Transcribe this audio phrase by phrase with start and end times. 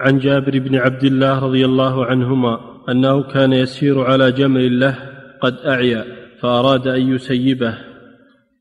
[0.00, 4.98] عن جابر بن عبد الله رضي الله عنهما أنه كان يسير على جمل له
[5.40, 6.04] قد أعيا
[6.40, 7.78] فأراد أن يسيبه.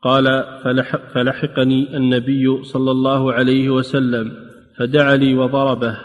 [0.01, 4.31] قال فلح فلحقني النبي صلى الله عليه وسلم
[4.77, 5.97] فدعا لي وضربه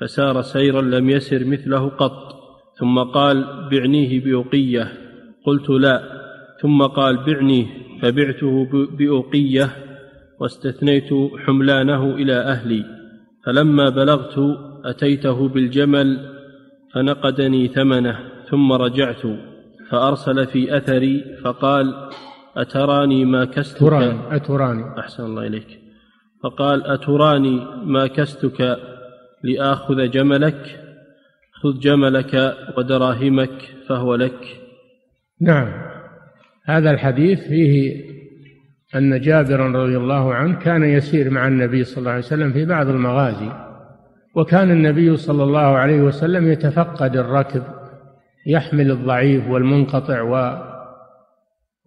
[0.00, 2.40] فسار سيرا لم يسر مثله قط.
[2.78, 4.92] ثم قال بعنيه بأقية.
[5.46, 6.02] قلت لا.
[6.62, 7.66] ثم قال بعنيه.
[8.02, 8.66] فبعته
[8.98, 9.68] بأقية
[10.40, 11.10] واستثنيت
[11.46, 12.84] حملانه إلى أهلي.
[13.46, 14.38] فلما بلغت
[14.84, 16.36] أتيته بالجمل
[16.94, 18.18] فنقدني ثمنه
[18.50, 19.22] ثم رجعت
[19.90, 21.94] فأرسل في أثري فقال
[22.56, 24.98] أتراني ما كستك؟ أتراني أتراني.
[24.98, 25.80] أحسن الله إليك.
[26.42, 28.76] فقال أتراني ما كستك
[29.44, 30.80] لآخذ جملك؟
[31.62, 34.60] خذ جملك ودراهمك فهو لك.
[35.40, 35.72] نعم.
[36.64, 38.04] هذا الحديث فيه
[38.94, 42.88] أن جابرا رضي الله عنه كان يسير مع النبي صلى الله عليه وسلم في بعض
[42.88, 43.69] المغازي.
[44.34, 47.62] وكان النبي صلى الله عليه وسلم يتفقد الركب
[48.46, 50.64] يحمل الضعيف والمنقطع و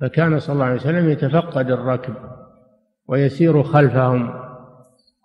[0.01, 2.13] فكان صلى الله عليه وسلم يتفقد الركب
[3.07, 4.43] ويسير خلفهم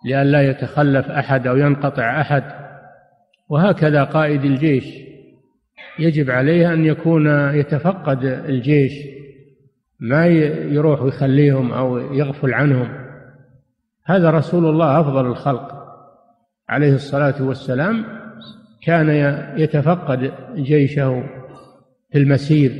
[0.05, 2.43] لئلا يتخلف أحد أو ينقطع أحد.
[3.49, 4.85] وهكذا قائد الجيش
[5.99, 8.93] يجب عليه أن يكون يتفقد الجيش
[9.99, 12.89] ما يروح ويخليهم أو يغفل عنهم.
[14.05, 15.78] هذا رسول الله أفضل الخلق.
[16.69, 18.05] عليه الصلاة والسلام
[18.83, 19.09] كان
[19.57, 21.23] يتفقد جيشه
[22.11, 22.71] في المسير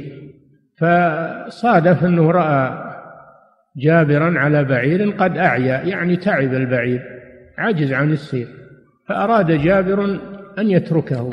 [0.77, 2.89] فصادف أنه رأى
[3.77, 7.01] جابرا على بعير قد أعيا يعني تعب البعير
[7.57, 8.47] عجز عن السير
[9.07, 10.19] فأراد جابر
[10.59, 11.29] أن يتركه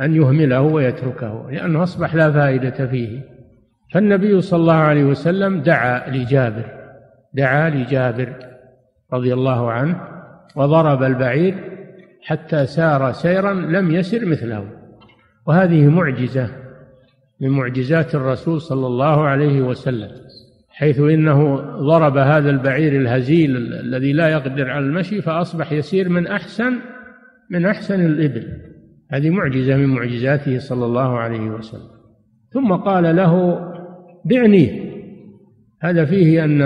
[0.00, 3.20] أن يهمله ويتركه لأنه أصبح لا فائدة فيه.
[3.94, 6.64] فالنبي صلى الله عليه وسلم دعا لجابر
[7.34, 8.32] دعا لجابر
[9.12, 10.00] رضي الله عنه
[10.56, 11.73] وضرب البعير
[12.24, 14.70] حتى سار سيرا لم يسر مثله.
[15.46, 16.50] وهذه معجزة
[17.40, 20.10] من معجزات الرسول صلى الله عليه وسلم
[20.68, 26.72] حيث إنه ضرب هذا البعير الهزيل الذي لا يقدر على المشي فأصبح يسير من أحسن
[27.50, 28.48] من أحسن الإبل.
[29.10, 31.90] هذه معجزة من معجزاته صلى الله عليه وسلم.
[32.50, 33.60] ثم قال له
[34.24, 34.84] بعنيه
[35.80, 36.62] هذا فيه أن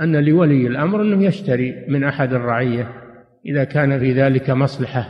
[0.00, 3.05] أن لولي الأمر أنه يشتري من أحد الرعية
[3.48, 5.06] إذا كان في ذلك مصلحة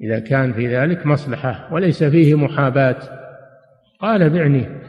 [0.00, 2.96] إذا كان في ذلك مصلحة وليس فيه محاباة.
[4.00, 4.80] قال بعنيه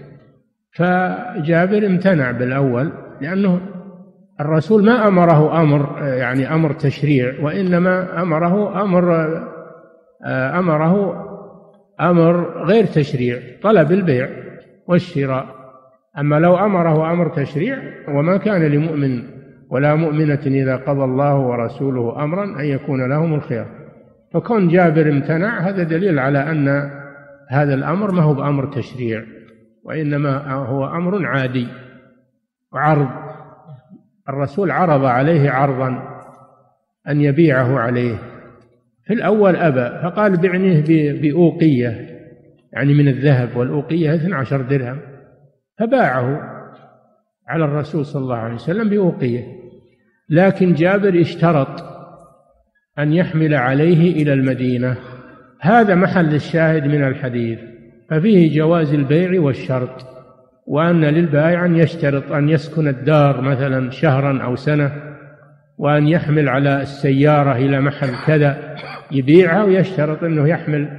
[0.72, 2.92] فجابر امتنع بالأول
[3.22, 3.62] لأنه
[4.40, 9.26] الرسول ما أمره أمر يعني أمر تشريع وإنما أمره أمر
[10.60, 11.26] أمره
[12.02, 14.30] أمر غير تشريع طلب البيع
[14.88, 15.46] والشراء.
[16.20, 19.35] أما لو أمره أمر تشريع وما كان لمؤمن
[19.70, 23.68] ولا مؤمنة إذا قضى الله ورسوله أمرا أن يكون لهم الخيار
[24.34, 26.92] فكون جابر امتنع هذا دليل على أن
[27.50, 29.24] هذا الأمر ما هو بأمر تشريع
[29.84, 31.68] وإنما هو أمر عادي
[32.74, 33.08] وعرض.
[34.30, 36.02] الرسول عرض عليه عرضا
[37.08, 38.16] أن يبيعه عليه.
[39.06, 42.16] في الأول أبى فقال بعنيه بأوقية
[42.74, 45.00] يعني من الذهب والأوقية 12 درهم
[45.80, 46.55] فباعه.
[47.48, 49.44] على الرسول صلى الله عليه وسلم بأوقية
[50.30, 51.96] لكن جابر اشترط
[53.00, 54.98] أن يحمل عليه إلى المدينة.
[55.62, 57.60] هذا محل الشاهد من الحديث.
[58.10, 60.06] ففيه جواز البيع والشرط.
[60.68, 64.92] وأن للبائع أن يشترط أن يسكن الدار مثلا شهرا أو سنة
[65.78, 68.76] وأن يحمل على السيارة إلى محل كذا
[69.12, 70.90] يبيعها ويشترط أنه يحمل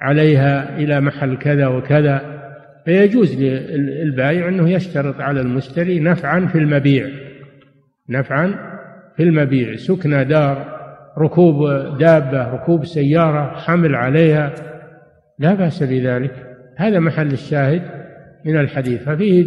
[0.00, 2.33] عليها إلى محل كذا وكذا.
[2.84, 7.08] فيجوز للبائع أنه يشترط على المشتري نفعا في المبيع.
[8.08, 8.54] نفعا
[9.16, 9.76] في المبيع.
[9.76, 10.74] سكن دار
[11.18, 11.68] ركوب
[11.98, 14.52] دابة ركوب سيارة حمل عليها.
[15.38, 16.32] لا بأس بذلك.
[16.76, 17.82] هذا محل الشاهد
[18.44, 19.02] من الحديث.
[19.02, 19.42] ففيه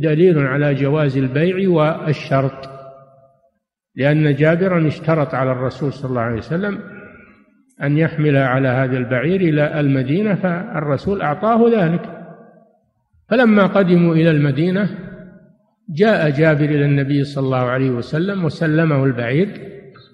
[0.00, 2.70] دليل على جواز البيع والشرط.
[3.96, 6.78] لأن جابرا اشترط على الرسول صلى الله عليه وسلم
[7.82, 12.21] أن يحمل على هذا البعير إلى المدينة فالرسول أعطاه ذلك.
[13.32, 14.88] فلما قدموا إلى المدينة
[15.90, 19.48] جاء جابر إلى النبي صلى الله عليه وسلم وسلمه البعير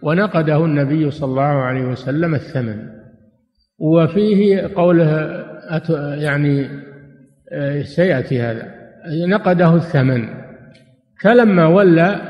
[0.03, 2.89] ونقده النبي صلى الله عليه وسلم الثمن.
[3.79, 5.11] وفيه قوله
[6.15, 6.69] يعني
[7.53, 8.75] آه، سيأتي هذا.
[9.27, 10.29] نقده الثمن.
[11.23, 12.21] فلما ولى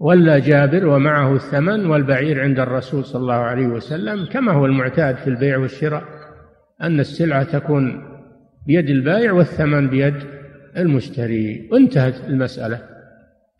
[0.00, 5.26] ولى جابر ومعه الثمن والبعير عند الرسول صلى الله عليه وسلم كما هو المعتاد في
[5.26, 6.04] البيع والشراء
[6.82, 8.07] أن السلعة تكون
[8.68, 10.14] بيد البائع والثمن بيد
[10.76, 11.68] المشتري.
[11.72, 12.80] وانتهت المسألة.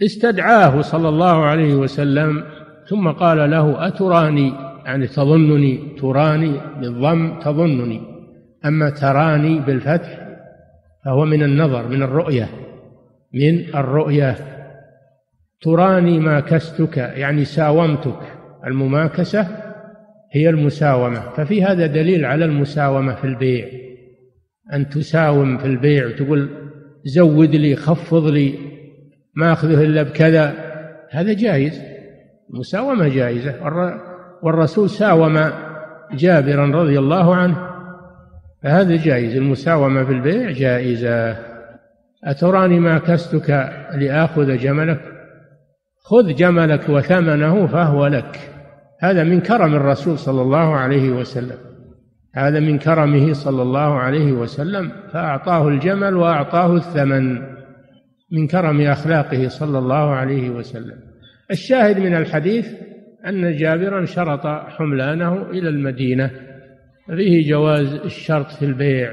[0.02, 2.44] استدعاه صلى الله عليه وسلم
[2.88, 4.52] ثم قال له أتراني؟
[4.87, 8.00] يعني تظنني؟ تراني بالضم؟ تظنني.
[8.64, 10.28] أما تراني بالفتح
[11.05, 12.49] فهو من النظر من الرؤية
[13.34, 14.37] من الرؤية.
[15.61, 18.20] تراني ماكستك يعني ساومتك.
[18.66, 19.46] المماكسة
[20.32, 21.20] هي المساومة.
[21.20, 23.88] ففي هذا دليل على المساومة في البيع.
[24.75, 26.49] أن تساوم في البيع وتقول
[27.05, 28.55] زود لي خفض لي
[29.35, 30.55] ما أخذه إلا بكذا.
[31.11, 31.81] هذا جائز.
[32.50, 33.55] المساومة جائزة.
[34.43, 35.50] والرسول ساوم
[36.12, 37.69] جابرا رضي الله عنه.
[38.62, 39.37] فهذا جائز.
[39.37, 41.37] المساومة في البيع جائزة.
[42.25, 43.50] أتراني ما كستك
[43.94, 45.00] لآخذ جملك؟
[46.05, 48.38] خذ جملك وثمنه فهو لك.
[49.00, 51.68] هذا من كرم الرسول صلى الله عليه وسلم.
[52.34, 57.38] هذا من كرمه صلى الله عليه وسلم فأعطاه الجمل وأعطاه الثمن
[58.32, 60.96] من كرم أخلاقه صلى الله عليه وسلم.
[61.50, 62.69] الشاهد من الحديث
[63.26, 66.30] أن جابرا شرط حملانه إلى المدينة
[67.06, 69.12] فيه جواز الشرط في البيع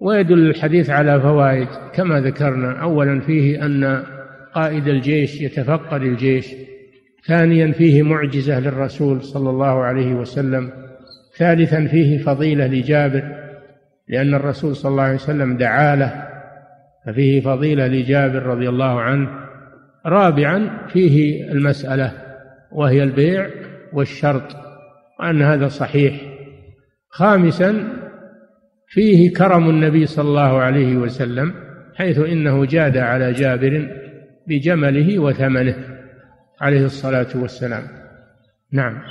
[0.00, 1.68] ويدل الحديث على فوائد.
[1.94, 4.02] كما ذكرنا أولا فيه أن
[4.54, 6.46] قائد الجيش يتفقد الجيش
[7.26, 10.89] ثانيا فيه معجزة للرسول صلى الله عليه وسلم.
[11.40, 13.22] ثالثا فيه فضيلة لجابر
[14.08, 16.28] لأن الرسول صلى الله عليه وسلم دعا له
[17.06, 19.28] ففيه فضيلة لجابر رضي الله عنه.
[20.06, 22.12] رابعا فيه المسألة
[22.72, 23.50] وهي البيع
[23.92, 24.56] والشرط
[25.20, 26.20] وأن هذا صحيح.
[27.08, 27.88] خامسا
[28.88, 31.54] فيه كرم النبي صلى الله عليه وسلم
[31.94, 33.88] حيث إنه جاد على جابر
[34.46, 35.74] بجمله وثمنه
[36.60, 37.82] عليه الصلاة والسلام.
[38.72, 39.02] نعم.